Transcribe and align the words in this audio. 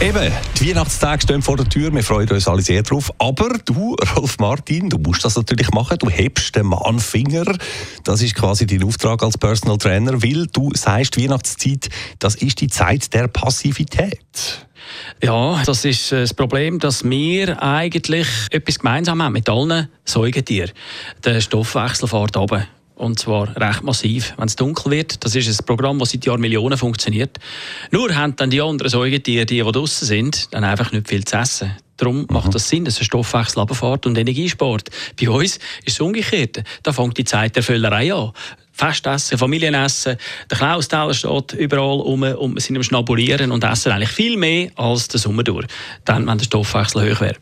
Eben, 0.00 0.32
die 0.60 0.68
Weihnachtstage 0.68 1.22
stehen 1.22 1.42
vor 1.42 1.56
der 1.56 1.68
Tür, 1.68 1.92
wir 1.92 2.04
freuen 2.04 2.30
uns 2.30 2.46
alle 2.46 2.62
sehr 2.62 2.84
drauf. 2.84 3.12
Aber 3.18 3.48
du, 3.64 3.96
Rolf 4.16 4.38
Martin, 4.38 4.88
du 4.88 4.96
musst 4.96 5.24
das 5.24 5.34
natürlich 5.34 5.72
machen. 5.72 5.98
Du 5.98 6.08
hebst 6.08 6.54
den 6.54 6.66
Mannfinger. 6.66 7.44
Das 8.04 8.22
ist 8.22 8.36
quasi 8.36 8.64
dein 8.64 8.84
Auftrag 8.84 9.20
als 9.24 9.36
Personal 9.36 9.76
Trainer, 9.76 10.22
weil 10.22 10.46
du 10.46 10.70
sagst, 10.72 11.16
die 11.16 11.24
Weihnachtszeit, 11.24 11.88
das 12.20 12.36
ist 12.36 12.60
die 12.60 12.68
Zeit 12.68 13.12
der 13.12 13.26
Passivität. 13.26 14.66
Ja, 15.20 15.60
das 15.66 15.84
ist 15.84 16.12
das 16.12 16.32
Problem, 16.32 16.78
dass 16.78 17.02
wir 17.02 17.60
eigentlich 17.60 18.28
etwas 18.52 18.78
gemeinsam 18.78 19.20
haben 19.20 19.32
mit 19.32 19.48
allen 19.48 19.88
Säugetieren. 20.04 20.70
Der 21.24 21.40
Stoffwechsel 21.40 22.06
fährt 22.06 22.36
oben. 22.36 22.64
Und 22.98 23.20
zwar 23.20 23.56
recht 23.56 23.84
massiv, 23.84 24.34
wenn 24.36 24.48
es 24.48 24.56
dunkel 24.56 24.90
wird. 24.90 25.24
Das 25.24 25.36
ist 25.36 25.48
ein 25.48 25.64
Programm, 25.64 26.00
das 26.00 26.10
seit 26.10 26.26
Millionen 26.38 26.76
funktioniert. 26.76 27.38
Nur 27.92 28.12
haben 28.14 28.34
dann 28.34 28.50
die 28.50 28.60
anderen 28.60 28.90
Säugetiere, 28.90 29.46
die, 29.46 29.62
die 29.62 29.72
draußen 29.72 30.06
sind, 30.06 30.52
dann 30.52 30.64
einfach 30.64 30.90
nicht 30.90 31.08
viel 31.08 31.24
zu 31.24 31.36
essen. 31.36 31.76
Darum 31.96 32.22
mhm. 32.22 32.26
macht 32.30 32.52
das 32.52 32.68
Sinn, 32.68 32.84
dass 32.84 32.98
ein 32.98 33.04
Stoffwechsel 33.04 33.60
runterfährt 33.60 34.06
und 34.06 34.18
Energiesport. 34.18 34.90
Bei 35.20 35.30
uns 35.30 35.58
ist 35.84 35.94
es 35.94 36.00
umgekehrt. 36.00 36.64
Da 36.82 36.92
fängt 36.92 37.16
die 37.18 37.24
Zeit 37.24 37.54
der 37.54 37.62
Völlerei 37.62 38.12
an. 38.12 38.32
Festessen, 38.72 39.38
Familienessen. 39.38 40.16
Der 40.50 40.58
Klausteller 40.58 41.14
steht 41.14 41.52
überall 41.52 42.00
um 42.00 42.22
und 42.22 42.54
wir 42.54 42.60
sind 42.60 42.76
am 42.76 42.82
Schnabulieren 42.82 43.52
und 43.52 43.62
essen 43.62 43.92
eigentlich 43.92 44.10
viel 44.10 44.36
mehr 44.36 44.70
als 44.74 45.06
der 45.06 45.20
Sommer 45.20 45.44
durch. 45.44 45.66
Dann, 46.04 46.26
wenn 46.26 46.38
der 46.38 46.44
Stoffwechsel 46.44 47.12
hoch 47.12 47.20
wäre. 47.20 47.36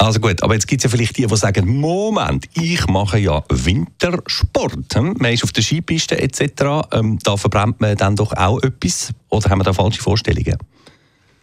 Also 0.00 0.18
gut, 0.18 0.42
aber 0.42 0.54
jetzt 0.54 0.66
gibt 0.66 0.82
es 0.82 0.84
ja 0.84 0.96
vielleicht 0.96 1.18
die, 1.18 1.26
die 1.26 1.36
sagen, 1.36 1.68
Moment, 1.78 2.46
ich 2.54 2.86
mache 2.86 3.18
ja 3.18 3.44
Wintersport. 3.50 4.94
Hm? 4.94 5.14
Man 5.18 5.34
ist 5.34 5.44
auf 5.44 5.52
der 5.52 5.62
Skipiste 5.62 6.18
etc. 6.18 6.88
Ähm, 6.92 7.18
da 7.22 7.36
verbrennt 7.36 7.82
man 7.82 7.94
dann 7.96 8.16
doch 8.16 8.32
auch 8.32 8.62
etwas. 8.62 9.12
Oder 9.28 9.50
haben 9.50 9.58
wir 9.58 9.64
da 9.64 9.74
falsche 9.74 10.00
Vorstellungen? 10.00 10.56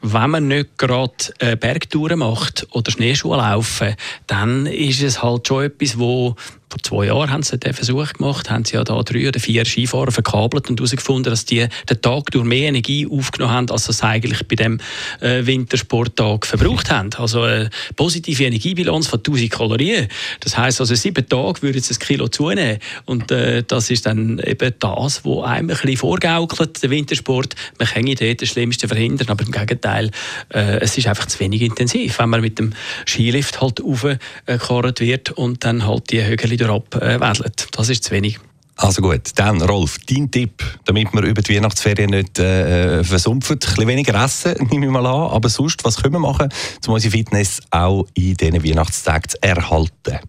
wenn 0.01 0.29
man 0.29 0.47
nicht 0.47 0.77
gerade 0.77 1.57
Bergtouren 1.59 2.19
macht 2.19 2.67
oder 2.71 2.91
Schneeschuhe 2.91 3.35
laufen, 3.35 3.95
dann 4.27 4.67
ist 4.67 5.01
es 5.01 5.23
halt 5.23 5.47
schon 5.47 5.63
etwas, 5.65 5.97
wo 5.97 6.35
vor 6.77 6.83
zwei 6.83 7.05
Jahren 7.07 7.31
haben 7.31 7.43
sie 7.43 7.57
den 7.57 7.73
Versuch 7.73 8.13
gemacht, 8.13 8.49
haben 8.49 8.65
sie 8.65 8.75
ja 8.75 8.83
da 8.83 9.01
drei 9.01 9.27
oder 9.27 9.39
vier 9.39 9.65
Skifahrer 9.65 10.11
verkabelt 10.11 10.69
und 10.69 10.79
herausgefunden, 10.79 11.31
dass 11.31 11.45
die 11.45 11.67
den 11.89 12.01
Tag 12.01 12.31
durch 12.31 12.45
mehr 12.45 12.67
Energie 12.67 13.07
aufgenommen 13.09 13.53
haben, 13.53 13.71
als 13.71 13.85
sie 13.85 14.03
eigentlich 14.03 14.47
bei 14.47 14.55
dem 14.55 14.79
äh, 15.21 15.45
Wintersporttag 15.45 16.45
verbraucht 16.45 16.91
haben. 16.91 17.09
Also 17.17 17.41
eine 17.41 17.69
positive 17.95 18.43
Energiebilanz 18.43 19.07
von 19.07 19.19
1000 19.19 19.51
Kalorien. 19.51 20.07
Das 20.41 20.57
heißt 20.57 20.79
also 20.79 20.93
sieben 20.93 21.27
Tage 21.27 21.61
würden 21.61 21.81
sie 21.81 21.93
ein 21.93 21.99
Kilo 21.99 22.27
zunehmen 22.27 22.79
und 23.05 23.31
äh, 23.31 23.63
das 23.63 23.89
ist 23.89 24.05
dann 24.05 24.39
eben 24.39 24.73
das, 24.79 25.25
was 25.25 25.43
einem 25.45 25.69
ein 25.69 25.75
bisschen 25.75 25.97
vorgaukelt, 25.97 26.83
der 26.83 26.89
Wintersport. 26.89 27.55
Man 27.79 27.87
kann 27.87 28.05
dort 28.05 28.41
das 28.41 28.49
Schlimmste 28.49 28.87
verhindern, 28.87 29.29
aber 29.29 29.43
im 29.43 29.51
Gegenteil, 29.51 30.11
äh, 30.53 30.79
es 30.79 30.97
ist 30.97 31.07
einfach 31.07 31.25
zu 31.25 31.39
wenig 31.39 31.61
intensiv, 31.61 32.19
wenn 32.19 32.29
man 32.29 32.41
mit 32.41 32.59
dem 32.59 32.73
Skilift 33.07 33.61
halt 33.61 33.81
aufgekarrt 33.81 34.99
wird 34.99 35.31
und 35.31 35.63
dann 35.63 35.87
halt 35.87 36.11
die 36.11 36.23
Höhe 36.23 36.37
wieder 36.67 36.75
abwedelt. 36.75 37.67
Das 37.71 37.89
ist 37.89 38.03
zu 38.03 38.11
wenig. 38.11 38.39
Also 38.79 39.01
gut, 39.01 39.31
dann 39.35 39.59
Rolf, 39.61 39.97
dein 40.07 40.29
Tipp, 40.29 40.63
damit 40.85 41.11
wir 41.11 41.23
über 41.23 41.41
die 41.41 41.55
Weihnachtsferien 41.55 42.11
nicht 42.11 42.37
äh, 42.37 43.03
versumpfen. 43.03 43.53
Ein 43.53 43.59
bisschen 43.59 43.87
weniger 43.87 44.23
essen, 44.23 44.53
nehme 44.69 44.85
ich 44.85 44.91
mal 44.91 45.05
an. 45.05 45.31
Aber 45.31 45.49
sonst, 45.49 45.83
was 45.83 45.97
können 45.97 46.13
wir 46.13 46.19
machen, 46.19 46.49
um 46.85 46.93
unsere 46.93 47.11
Fitness 47.11 47.59
auch 47.71 48.05
in 48.13 48.35
diesen 48.35 48.63
Weihnachtstagen 48.63 49.29
zu 49.29 49.41
erhalten? 49.41 50.19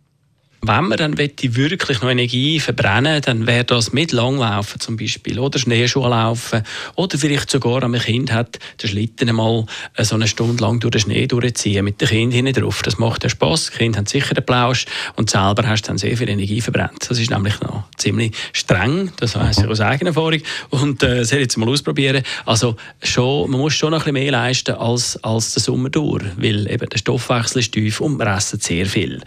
Wenn 0.60 0.84
man 0.84 0.98
dann 0.98 1.18
wirklich 1.18 2.00
noch 2.00 2.10
Energie 2.10 2.58
verbrennen 2.60 3.20
dann 3.22 3.46
wäre 3.46 3.64
das 3.64 3.92
mit 3.92 4.12
Langlaufen 4.12 4.80
zum 4.80 4.96
Beispiel 4.96 5.38
oder 5.38 5.58
Schneeschuhe 5.58 6.08
laufen 6.08 6.62
oder 6.96 7.18
vielleicht 7.18 7.50
sogar, 7.50 7.82
wenn 7.82 7.92
man 7.92 8.00
ein 8.00 8.06
Kind 8.06 8.32
hat, 8.32 8.58
den 8.82 8.90
Schlitten 8.90 9.34
mal 9.34 9.66
äh, 9.94 10.04
so 10.04 10.16
eine 10.16 10.26
Stunde 10.26 10.62
lang 10.62 10.80
durch 10.80 10.92
den 10.92 11.00
Schnee 11.00 11.26
durchziehen 11.26 11.84
mit 11.84 12.00
dem 12.00 12.08
Kind 12.08 12.32
hinten 12.32 12.54
drauf. 12.54 12.82
Das 12.82 12.98
macht 12.98 13.24
ja 13.24 13.30
Spass. 13.30 13.70
Die 13.70 13.78
Kinder 13.78 13.98
haben 13.98 14.06
sicher 14.06 14.34
den 14.34 14.44
Plausch 14.44 14.86
und 15.16 15.30
selber 15.30 15.66
hast 15.66 15.82
du 15.82 15.88
dann 15.88 15.98
sehr 15.98 16.16
viel 16.16 16.28
Energie 16.28 16.60
verbrannt. 16.60 17.06
Das 17.08 17.18
ist 17.18 17.30
nämlich 17.30 17.60
noch 17.60 17.84
ziemlich 17.96 18.34
streng, 18.52 19.12
das 19.18 19.36
weiß 19.36 19.58
ich 19.58 19.66
aus 19.66 19.80
eigener 19.80 20.10
Erfahrung 20.10 20.40
und 20.70 21.02
äh, 21.02 21.18
das 21.18 21.30
jetzt 21.30 21.56
mal 21.56 21.68
ausprobieren. 21.68 22.22
Also 22.46 22.76
schon, 23.02 23.50
man 23.50 23.60
muss 23.60 23.74
schon 23.74 23.90
noch 23.90 24.06
ein 24.06 24.12
bisschen 24.12 24.24
mehr 24.24 24.32
leisten 24.32 24.74
als, 24.74 25.22
als 25.22 25.54
der 25.54 25.62
Sommer 25.62 25.90
durch, 25.90 26.24
weil 26.36 26.70
eben 26.70 26.88
der 26.88 26.98
Stoffwechsel 26.98 27.60
ist 27.60 27.72
tief 27.72 28.00
und 28.00 28.18
man 28.18 28.26
essen 28.26 28.60
sehr 28.60 28.86
viel. 28.86 29.20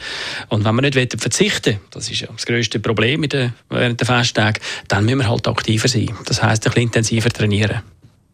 Und 0.50 0.66
wenn 0.66 0.76
man 0.76 0.84
nicht 0.84 0.96
verzichten 1.22 1.80
das 1.92 2.10
ist 2.10 2.22
ja 2.22 2.28
das 2.32 2.46
grösste 2.46 2.80
Problem 2.80 3.28
der, 3.30 3.54
während 3.70 4.00
der 4.00 4.08
Festtagen, 4.08 4.62
dann 4.88 5.06
müssen 5.06 5.20
wir 5.20 5.30
halt 5.30 5.48
aktiver 5.48 5.88
sein. 5.88 6.10
Das 6.26 6.42
heisst, 6.42 6.66
ein 6.66 6.74
bisschen 6.74 6.88
intensiver 6.88 7.30
trainieren 7.30 7.82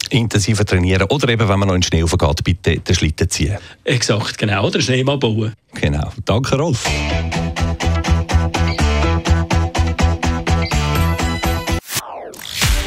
intensiver 0.09 0.63
trainieren 0.63 1.03
oder 1.09 1.27
eben, 1.27 1.49
wenn 1.49 1.59
man 1.59 1.67
noch 1.67 1.75
in 1.75 1.81
den 1.81 1.83
Schnee 1.83 2.01
aufgeht, 2.01 2.43
bitte 2.43 2.79
den 2.79 2.95
Schlitten 2.95 3.29
ziehen. 3.29 3.57
Exakt, 3.83 4.37
genau. 4.37 4.65
Oder 4.65 4.79
Schnee 4.79 5.03
mal 5.03 5.17
bauen. 5.17 5.53
Genau. 5.73 6.13
Danke, 6.23 6.55
Rolf. 6.57 6.85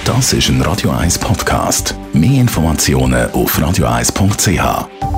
Das 0.07 0.33
ist 0.33 0.49
ein 0.49 0.61
Radio 0.63 0.91
1 0.91 1.19
Podcast. 1.19 1.95
Mehr 2.13 2.41
Informationen 2.41 3.31
auf 3.33 3.59
radio1.ch. 3.59 5.10